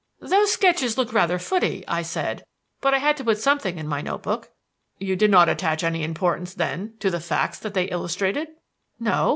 "Those 0.19 0.51
sketches 0.51 0.97
look 0.97 1.13
rather 1.13 1.37
footy," 1.37 1.83
I 1.87 2.01
said; 2.01 2.43
"but 2.81 2.95
I 2.95 2.97
had 2.97 3.15
to 3.17 3.23
put 3.23 3.37
something 3.37 3.77
in 3.77 3.87
my 3.87 4.01
notebook." 4.01 4.49
"You 4.97 5.15
did 5.15 5.29
not 5.29 5.47
attach 5.47 5.83
any 5.83 6.03
importance, 6.03 6.55
then, 6.55 6.95
to 7.01 7.11
the 7.11 7.19
facts 7.19 7.59
that 7.59 7.75
they 7.75 7.83
illustrated?" 7.85 8.47
"No. 8.99 9.29